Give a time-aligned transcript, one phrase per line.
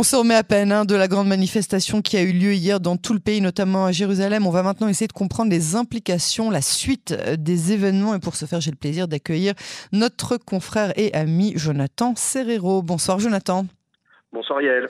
[0.00, 2.78] On se remet à peine hein, de la grande manifestation qui a eu lieu hier
[2.78, 4.46] dans tout le pays, notamment à Jérusalem.
[4.46, 8.14] On va maintenant essayer de comprendre les implications, la suite euh, des événements.
[8.14, 9.54] Et pour ce faire, j'ai le plaisir d'accueillir
[9.90, 12.80] notre confrère et ami Jonathan Serrero.
[12.80, 13.66] Bonsoir Jonathan.
[14.30, 14.88] Bonsoir Yael.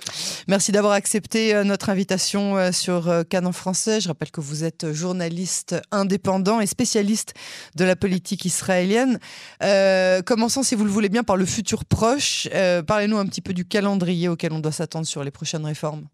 [0.49, 4.01] Merci d'avoir accepté euh, notre invitation euh, sur euh, Canon français.
[4.01, 7.35] Je rappelle que vous êtes journaliste indépendant et spécialiste
[7.77, 9.21] de la politique israélienne.
[10.27, 12.49] commençons, si vous le voulez bien, par le futur proche.
[12.87, 16.09] Parlez-nous un petit peu du calendrier auquel on doit s'attendre sur les prochaines réformes.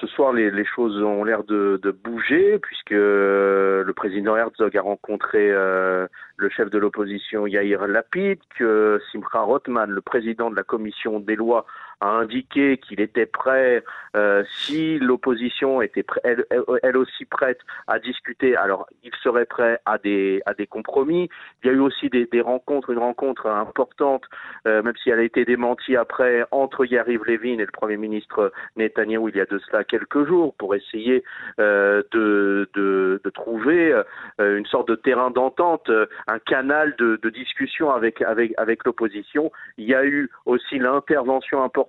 [0.00, 6.48] Ce soir, les, choses ont l'air de, bouger puisque le président Herzog a rencontré le
[6.50, 11.66] chef de l'opposition Yair Lapid, que Simcha Rothman, le président de la commission des lois,
[12.00, 13.82] a indiqué qu'il était prêt,
[14.16, 16.44] euh, si l'opposition était elle,
[16.82, 21.28] elle, aussi prête à discuter, alors il serait prêt à des, à des compromis.
[21.62, 24.24] Il y a eu aussi des, des rencontres, une rencontre importante,
[24.66, 28.52] euh, même si elle a été démentie après, entre Yariv Levin et le Premier ministre
[28.76, 31.24] Netanyahu il y a de cela quelques jours, pour essayer
[31.58, 33.92] euh, de, de, de, trouver
[34.40, 35.90] euh, une sorte de terrain d'entente
[36.26, 39.52] un canal de, discussion avec, avec, avec l'opposition.
[39.76, 41.87] Il y a eu aussi l'intervention importante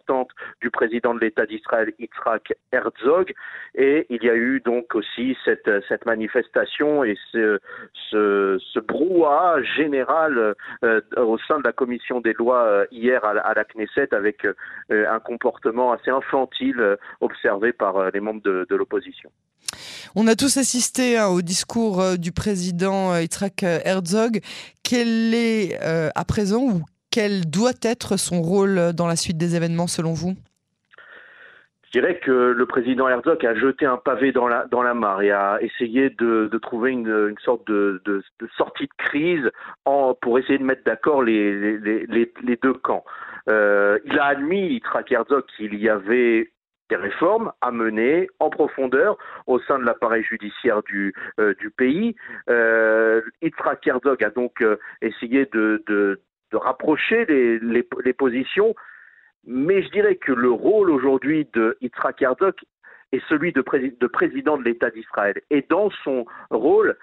[0.61, 3.33] du président de l'État d'Israël, Yitzhak Herzog,
[3.75, 7.59] et il y a eu donc aussi cette, cette manifestation et ce,
[8.11, 13.65] ce, brouhaha général euh, au sein de la commission des lois euh, hier à, la
[13.65, 14.53] Knesset avec euh,
[14.89, 19.29] un comportement assez infantile observé par les membres de l'opposition.
[20.15, 24.39] On a tous assisté hein, au discours du président Yitzhak Herzog.
[24.83, 26.81] Quel est à présent ou
[27.11, 30.33] quel doit être son rôle dans la suite des événements selon vous?
[31.91, 35.23] Je dirais que le président Herzog a jeté un pavé dans la, dans la mare
[35.23, 37.99] et a essayé de, trouver une, sorte de,
[38.55, 39.49] sortie de crise
[40.21, 43.03] pour essayer de mettre d'accord les, les, deux camps.
[43.47, 46.51] il a admis, Yitzhak Herzog, qu'il y avait
[46.89, 52.15] des réformes à mener en profondeur au sein de l'appareil judiciaire du, euh, du pays.
[52.49, 58.75] Euh, Yitzhak Herzog a donc euh, essayé de, de, de rapprocher les, positions,
[59.45, 62.55] mais je dirais que le rôle aujourd'hui de Yitzhak Herzog
[63.11, 63.63] est celui de,
[63.99, 65.41] de président de l'État d'Israël.
[65.49, 66.95] Et dans son rôle,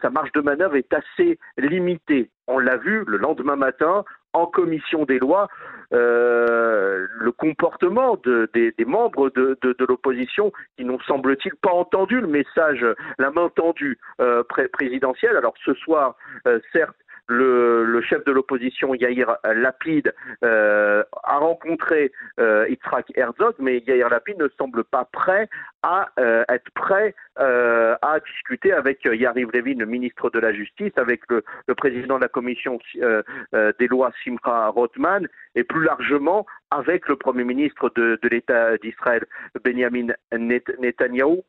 [0.00, 2.30] sa marge de manœuvre est assez limitée.
[2.46, 5.48] On l'a vu le lendemain matin en commission des lois,
[5.92, 12.26] euh, le comportement de, des, membres de, de, l'opposition qui n'ont, semble-t-il, pas entendu le
[12.26, 12.84] message,
[13.18, 14.42] la main tendue euh,
[14.72, 15.36] présidentielle.
[15.36, 16.14] Alors ce soir,
[16.46, 16.96] euh, certes,
[17.28, 20.12] le, chef de l'opposition Yair Lapid
[20.44, 25.48] euh, a rencontré euh, Yitzhak Herzog, mais Yair Lapid ne semble pas prêt
[25.82, 30.92] à euh, être prêt euh, à discuter avec Yariv Levin, le ministre de la Justice,
[30.96, 31.44] avec le,
[31.74, 37.90] président de la commission des lois Simcha Rothman, et plus largement avec le premier ministre
[37.94, 39.24] de, de l'État d'Israël,
[39.64, 41.42] Benjamin Netanyahu.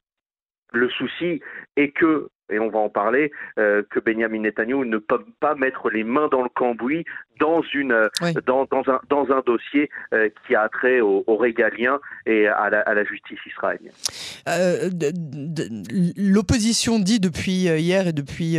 [0.71, 1.41] Le souci
[1.75, 5.89] est que et on va en parler, euh, que Benjamin Netanyahu ne peut pas mettre
[5.89, 7.05] les mains dans le cambouis
[7.39, 8.09] dans, une, euh,
[8.45, 12.69] dans, dans, un, dans un dossier euh, qui a trait aux au régaliens et à
[12.69, 13.93] la, à la justice israélienne.
[16.17, 18.57] L'opposition dit depuis hier et depuis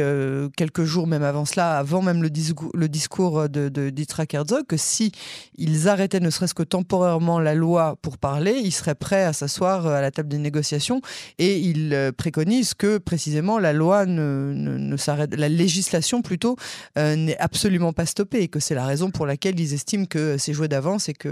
[0.57, 3.93] quelques jours, même avant cela, avant même le discours, le discours de, de
[4.33, 5.13] Herzog, que si
[5.57, 9.87] ils arrêtaient ne serait-ce que temporairement la loi pour parler, ils seraient prêts à s'asseoir
[9.87, 11.01] à la table des négociations
[11.39, 16.57] et ils préconisent que précisément la loi ne, ne, s'arrête, la législation plutôt
[16.99, 20.39] euh, n'est absolument pas stoppée et que c'est la raison pour laquelle ils estiment que
[20.39, 21.31] c'est joué d'avance et qu'il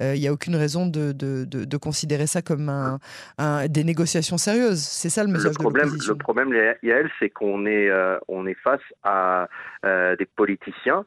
[0.00, 4.80] euh, n'y a aucune raison de, de, de, considérer ça comme un, des négociations sérieuses.
[4.80, 6.52] C'est ça le message le problème, de Le problème,
[6.82, 9.48] Yael, c'est qu'on est, euh, on est face à
[9.84, 11.04] des politiciens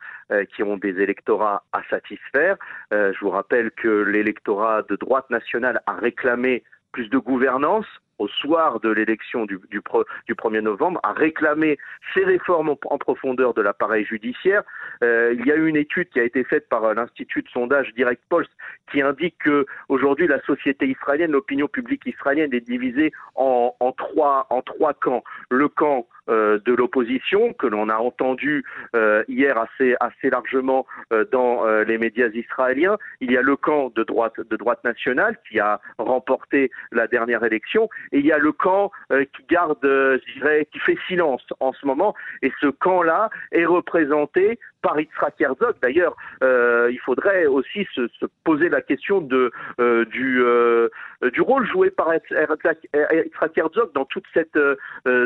[0.55, 2.55] qui ont des électorats à satisfaire.
[2.91, 7.85] je vous rappelle que l'électorat de droite nationale a réclamé plus de gouvernance
[8.21, 11.79] au soir de l'élection du, du, 1er novembre, a réclamé
[12.13, 14.61] ces réformes en, profondeur de l'appareil judiciaire.
[15.03, 17.49] Euh, il y a eu une étude qui a été faite par euh, l'Institut de
[17.49, 18.49] sondage Direct Pulse
[18.91, 24.45] qui indique que aujourd'hui la société israélienne, l'opinion publique israélienne est divisée en, en, trois,
[24.51, 25.23] en trois camps.
[25.49, 28.63] Le camp euh, de l'opposition que l'on a entendu
[28.95, 32.97] euh, hier assez assez largement euh, dans les médias israéliens.
[33.21, 37.43] Il y a le camp de droite de droite nationale qui a remporté la dernière
[37.43, 41.73] élection et il y a le camp qui garde, je dirais, qui fait silence en
[41.73, 42.13] ce moment.
[42.41, 45.75] Et ce camp-là est représenté par Yitzhak Herzog.
[45.81, 50.89] D'ailleurs, euh, il faudrait aussi se, se, poser la question de, euh, du, euh,
[51.33, 54.75] du rôle joué par Yitzhak Herzog dans toute cette, euh,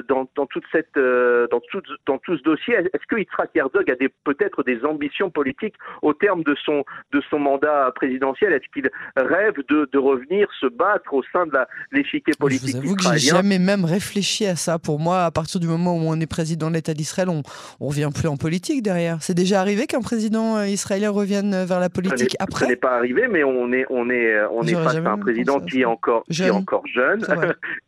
[0.08, 2.76] dans, dans, toute cette, euh, dans, tout, dans tout ce dossier.
[2.76, 7.40] Est-ce que Yitzhak Herzog a peut-être des ambitions politiques au terme de son, de son
[7.40, 11.58] mandat présidentiel Est-ce qu'il rêve de, de, revenir se battre au sein de
[11.92, 14.78] l'échiquier politique Je vous avoue que j'ai jamais même réfléchi à ça.
[14.78, 17.44] Pour moi, à partir du moment où on est président de l'État d'Israël, on ne
[17.80, 19.18] revient plus en politique derrière.
[19.22, 22.96] C'est déjà arrivé qu'un président euh, israélien revienne vers la politique après Ce n'est pas
[22.98, 26.24] arrivé, mais on est, on est, on est face à un président qui est encore,
[26.30, 26.48] jeune.
[26.48, 27.22] qui est encore jeune,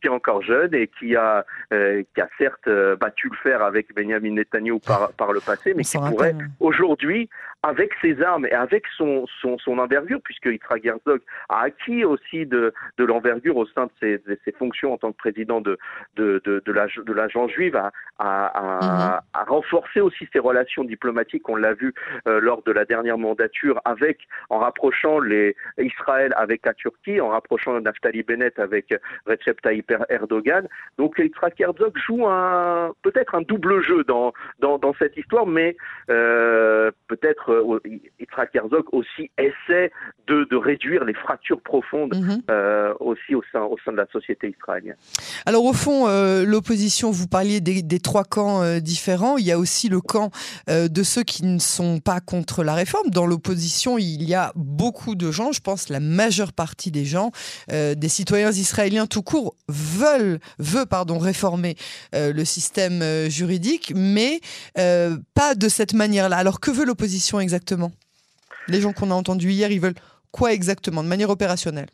[0.00, 3.62] qui est encore jeune et qui a, euh, qui a certes euh, battu le fer
[3.62, 7.28] avec Benjamin Netanyahu par, par le passé, mais qui pourrait aujourd'hui
[7.62, 12.46] avec ses armes et avec son, son, son envergure, puisque Yitzhak Herzog a acquis aussi
[12.46, 15.76] de, de l'envergure au sein de ses, de ses, fonctions en tant que président de,
[16.16, 19.48] de, de, de l'agence juive, a, a, a, mhm.
[19.48, 21.94] renforcé aussi ses relations diplomatiques, on l'a vu
[22.26, 24.20] euh, lors de la dernière mandature, avec
[24.50, 28.94] en rapprochant les, Israël avec la Turquie, en rapprochant Naftali Bennett avec
[29.26, 30.68] Recep Tayyip Erdogan.
[30.96, 35.76] Donc Yitzhak Herzog joue un peut-être un double jeu dans, dans, dans cette histoire, mais
[36.10, 37.80] euh, peut-être euh,
[38.20, 39.90] Yitzhak Herzog aussi essaie
[40.26, 42.42] de, de réduire les fractures profondes mhm.
[42.50, 44.96] euh, aussi au sein, au sein de la société israélienne.
[45.46, 49.52] Alors au fond, euh, l'opposition, vous parliez des, des trois camps euh, différents, il y
[49.52, 50.30] a aussi le camp
[50.68, 53.10] de ceux qui ne sont pas contre la réforme.
[53.10, 57.30] Dans l'opposition, il y a beaucoup de gens, je pense la majeure partie des gens,
[57.68, 61.76] des citoyens israéliens tout court, veulent, veut, pardon, réformer
[62.12, 64.40] le système juridique, mais
[64.74, 66.36] pas de cette manière-là.
[66.36, 67.92] Alors que veut l'opposition exactement?
[68.68, 69.94] Les gens qu'on a entendus hier, ils veulent
[70.30, 71.88] quoi exactement, de manière opérationnelle?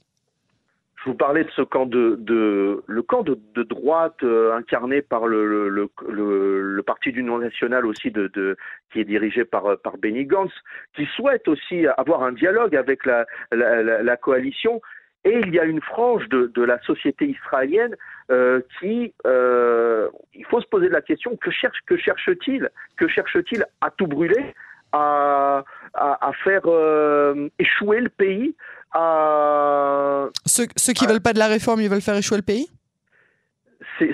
[1.05, 5.03] Je vous parlais de ce camp de, de le camp de, de droite euh, incarné
[5.03, 8.57] par le, le, le, parti d'union nationale aussi de, de,
[8.91, 10.53] qui est dirigé par par Benny Gantz,
[10.97, 14.81] qui souhaite aussi avoir un dialogue avec la, la coalition.
[15.27, 17.97] Et il y a une frange de, de la société israélienne
[18.31, 22.71] euh, qui, euh, il faut se poser la question que cherche que cherche-t-il?
[22.97, 24.55] Que cherche-t-il à tout brûler?
[24.95, 25.65] À,
[25.95, 28.55] à, à faire euh, échouer le pays.
[28.93, 30.29] À...
[30.47, 32.69] Ceux, ceux qui ne veulent pas de la réforme, ils veulent faire échouer le pays?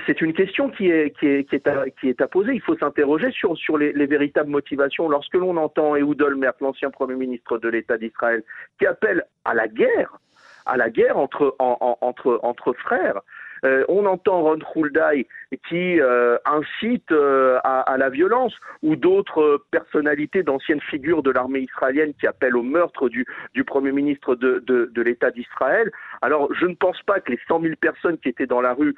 [0.07, 2.53] C'est une question qui est, qui est, qui est, à, qui est à poser.
[2.53, 5.09] Il faut s'interroger sur, sur les, les, véritables motivations.
[5.09, 8.43] Lorsque l'on entend Ehud Olmert, l'ancien Premier ministre de l'État d'Israël,
[8.79, 10.19] qui appelle à la guerre,
[10.67, 13.21] à la guerre entre, en, en, entre, entre frères,
[13.65, 15.27] euh, on entend Ron Hulday
[15.69, 22.13] qui euh, incite euh, à, la violence, ou d'autres personnalités d'anciennes figures de l'armée israélienne
[22.19, 23.27] qui appellent au meurtre du,
[23.67, 25.91] Premier ministre de, de, l'État d'Israël.
[26.23, 28.95] Alors, je ne pense pas que les 100 000 personnes qui étaient dans la rue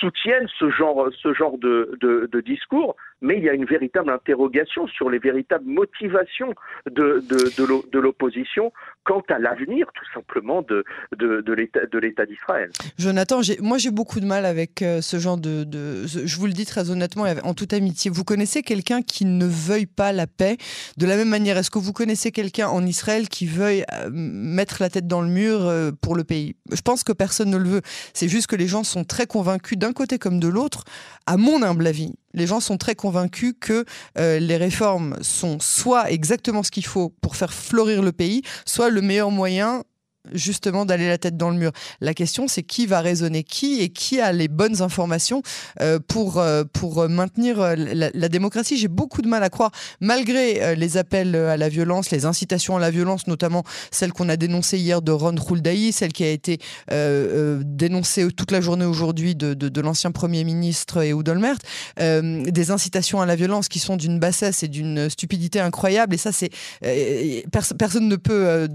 [0.00, 4.86] soutiennent ce genre, ce genre de, de, discours, mais il y a une véritable interrogation
[4.88, 6.54] sur les véritables motivations
[6.90, 8.72] de, de, l'opposition
[9.04, 10.84] quant à l'avenir, tout simplement, de,
[11.16, 12.70] de, l'État d'Israël.
[12.98, 15.66] Jonathan, moi j'ai beaucoup de mal avec euh, ce genre de,
[16.06, 18.10] Je vous le dis très honnêtement, en toute amitié.
[18.10, 20.56] Vous connaissez quelqu'un qui ne veuille pas la paix?
[20.96, 24.78] De la même manière, est-ce que vous connaissez quelqu'un en Israël qui veuille euh, mettre
[24.80, 26.56] la tête dans le mur euh, pour le pays?
[26.72, 27.82] Je pense que personne ne le veut.
[28.14, 30.84] C'est juste que les gens sont très convaincus d'un côté comme de l'autre,
[31.26, 33.84] à mon humble avis, les gens sont très convaincus que
[34.18, 38.88] euh, les réformes sont soit exactement ce qu'il faut pour faire fleurir le pays, soit
[38.88, 39.82] le meilleur moyen
[40.32, 41.72] justement d'aller la tête dans le mur.
[42.00, 45.42] La question, c'est qui va raisonner qui et qui a les bonnes informations
[45.80, 48.76] euh, pour, euh, pour maintenir euh, la, la démocratie.
[48.76, 49.70] J'ai beaucoup de mal à croire,
[50.00, 54.36] malgré les appels à la violence, les incitations à la violence, notamment celle qu'on a
[54.36, 56.58] dénoncée hier de Ron Huldaï, celle qui a été
[56.88, 61.56] dénoncée toute la journée aujourd'hui de, de, l'ancien Premier ministre Olmert,
[61.98, 66.14] des incitations à la violence qui sont d'une bassesse et d'une stupidité incroyable.
[66.14, 66.50] Et ça, c'est
[66.80, 68.68] pers personne ne peut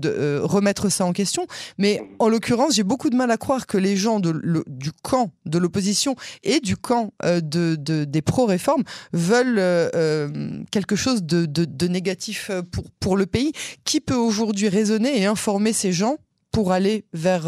[0.44, 1.35] remettre ça en question.
[1.78, 5.58] Mais en l'occurrence, j'ai beaucoup de mal à croire que les gens du camp de
[5.58, 11.88] l'opposition et du camp euh, de, de, des pro-réformes veulent euh, euh, quelque chose de,
[11.88, 12.52] négatif
[13.00, 13.52] pour, le pays.
[13.84, 16.18] Qui peut aujourd'hui raisonner et informer ces gens
[16.52, 17.44] pour aller vers,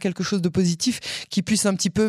[0.00, 2.08] quelque chose de positif qui puisse un petit peu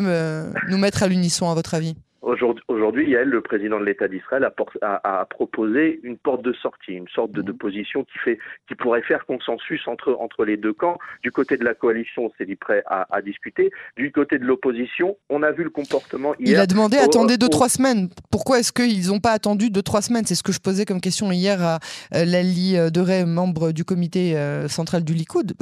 [0.68, 1.96] nous mettre à l'unisson, à votre avis?
[2.22, 6.92] Aujourd'hui, Yael, le président de l'État d'Israël, a, a, a, proposé une porte de sortie,
[6.92, 7.58] une sorte de, de, mmh.
[7.58, 10.98] position qui, fait, qui pourrait faire consensus entre, entre les deux camps.
[11.24, 13.72] Du côté de la coalition, c'est dit prêt à, à, discuter.
[13.96, 16.58] Du côté de l'opposition, on a vu le comportement hier.
[16.58, 17.50] Il a demandé au, attendez deux, au...
[17.50, 18.10] trois semaines.
[18.32, 20.26] Pourquoi est-ce qu'ils n'ont pas attendu deux, trois semaines?
[20.26, 21.80] C'est ce que je posais comme question hier à
[22.16, 25.54] euh, Lali Deray, membre du comité euh, central du Likoud.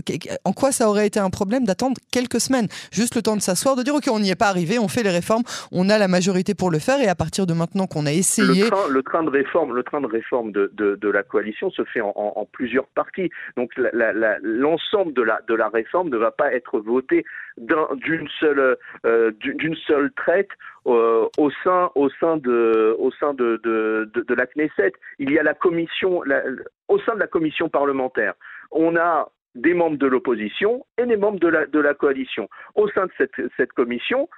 [0.43, 2.67] En quoi ça aurait été un problème d'attendre quelques semaines?
[2.91, 5.03] Juste le temps de s'asseoir, de dire OK, on n'y est pas arrivé, on fait
[5.03, 8.05] les réformes, on a la majorité pour le faire et à partir de maintenant qu'on
[8.05, 8.63] a essayé.
[8.89, 12.47] Le train, de réforme, le train de réforme de, de, la coalition se fait en,
[12.51, 13.29] plusieurs parties.
[13.55, 17.25] Donc l'ensemble de la, de la réforme ne va pas être voté
[17.57, 20.49] d'une seule, euh, d'une seule traite
[20.85, 24.93] euh, au sein, au sein de, au sein de, de, de, la Knesset.
[25.19, 26.21] Il y a la commission,
[26.87, 28.33] au sein de la commission parlementaire,
[28.71, 32.47] on a des membres de l'opposition et des membres de la, de la coalition.
[32.75, 34.29] Au sein de cette, cette commission,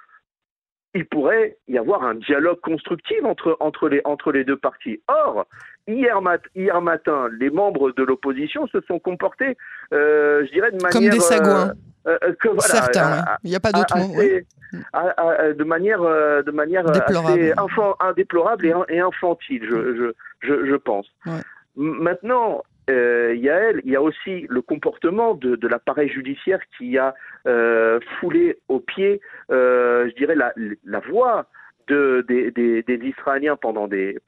[0.94, 5.00] il pourrait y avoir un dialogue constructif entre, entre, les, entre les deux parties.
[5.08, 5.46] Or,
[5.86, 9.56] hier, mat, hier matin, les membres de l'opposition se sont comportés,
[9.92, 10.92] euh, je dirais, de manière...
[10.92, 11.72] Comme des sagouins.
[12.06, 14.14] Euh, euh, que, voilà, Certains, il n'y a pas d'autre mot.
[14.14, 17.52] de manière, de manière assez
[18.00, 21.06] indéplorable et, et infantile, je, je, je, je pense.
[21.26, 21.40] Ouais.
[21.76, 27.14] Maintenant, euh, il y a aussi le comportement de, l'appareil judiciaire qui a
[27.46, 29.20] euh, foulé au pied,
[29.50, 31.46] euh, je dirais, la, voix
[31.86, 34.18] de, des, Israéliens pendant, des,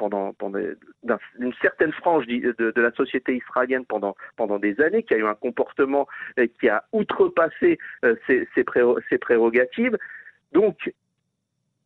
[1.39, 4.15] une certaine frange de, la société israélienne pendant,
[4.59, 6.07] des années, qui a eu un comportement
[6.61, 7.79] qui a outrepassé
[8.27, 9.99] ses, ses, prérogatives.
[10.53, 10.93] Donc,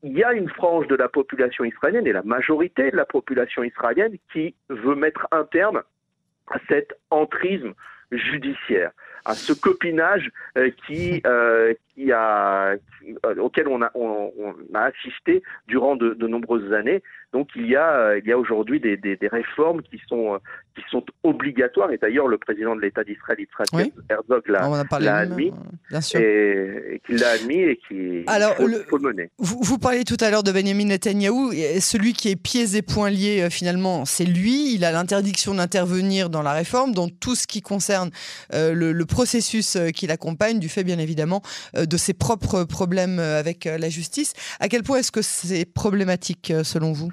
[0.02, 3.62] il y a une frange de la population israélienne et la majorité de la population
[3.62, 5.82] israélienne qui veut mettre un terme
[6.68, 7.74] cet entrisme
[8.10, 8.92] judiciaire,
[9.26, 12.74] à ce copinage euh, qui, euh, qui a,
[13.26, 14.32] euh, auquel on a, on,
[14.72, 17.02] a assisté durant de, de, nombreuses années.
[17.32, 20.38] Donc il y a, il y a aujourd'hui des, des, des, réformes qui sont,
[20.74, 21.90] qui sont obligatoires.
[21.90, 25.52] Et d'ailleurs, le président de l'État d'Israël, Yitzhak Herzog, l'a admis.
[25.90, 26.20] Bien sûr.
[26.20, 29.30] Et, qu'il l'a admis et qui Alors, faut, le, faut mener.
[29.38, 31.52] Vous, vous parliez tout à l'heure de Benjamin Netanyahou.
[31.80, 34.74] Celui qui est pieds et poings liés, finalement, c'est lui.
[34.74, 38.10] Il a l'interdiction d'intervenir dans la réforme, dans tout ce qui concerne
[38.54, 41.40] euh, le, le, processus qui l'accompagne, du fait, bien évidemment,
[41.74, 44.34] de ses propres problèmes avec euh, la justice.
[44.60, 47.12] À quel point est-ce que c'est problématique euh, selon vous?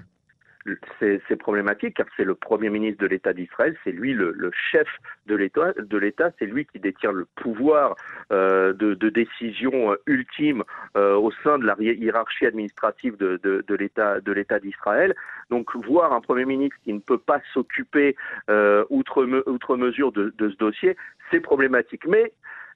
[0.99, 4.87] C'est problématique car c'est le premier ministre de l'État d'Israël, c'est lui le, chef
[5.25, 7.95] de l'État, c'est lui qui détient le pouvoir
[8.31, 10.63] euh, de, décision euh, ultime
[10.95, 15.13] euh, au sein de la hiérarchie administrative de, l'État d'Israël.
[15.49, 18.15] Donc voir un premier ministre qui ne peut pas s'occuper
[18.49, 19.25] euh, outre,
[19.75, 20.95] mesure de ce dossier,
[21.33, 22.05] c'est problématique.
[22.07, 22.31] Mais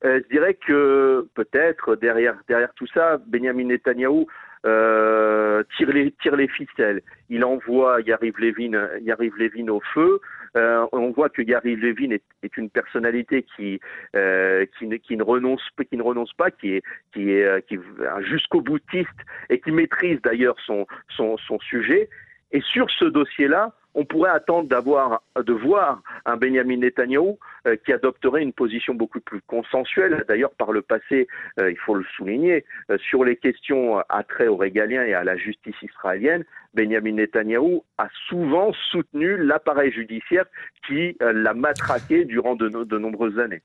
[0.06, 4.28] euh, je dirais que peut-être derrière, derrière tout ça, Benjamin Netanyahou
[4.66, 7.02] euh, tire, les, tire les ficelles.
[7.30, 10.20] Il envoie Yariv Levin, au feu.
[10.56, 12.12] Euh, on voit que Yariv Levin
[12.42, 13.80] est, une personnalité qui,
[14.14, 16.84] qui, ne, renonce, qui ne renonce pas, qui est,
[17.14, 17.82] qui est, qui est
[18.22, 22.10] jusqu'au boutiste et qui maîtrise d'ailleurs son, son, son sujet.
[22.52, 27.34] Et sur ce dossier-là, on pourrait attendre de voir un Benjamin Netanyahu
[27.66, 30.24] euh, qui adopterait une position beaucoup plus consensuelle.
[30.28, 31.28] D'ailleurs, par le passé,
[31.60, 35.24] euh, il faut le souligner, euh, sur les questions à trait aux régaliens et à
[35.24, 40.46] la justice israélienne, Benjamin Netanyahu a souvent soutenu l'appareil judiciaire
[40.86, 43.64] qui l'a matraqué durant de nombreuses années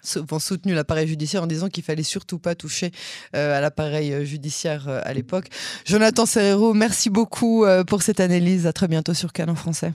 [0.00, 2.90] souvent soutenu l'appareil judiciaire en disant qu'il fallait surtout pas toucher
[3.34, 5.46] euh, à l'appareil euh, judiciaire euh, à l'époque.
[5.84, 8.66] Jonathan Serrero, merci beaucoup pour cette analyse.
[8.66, 9.92] À très bientôt sur Canon Français.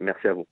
[0.00, 0.46] Merci à vous.